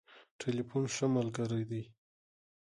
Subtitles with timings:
[0.39, 1.83] ټليفون ښه ملګری دی.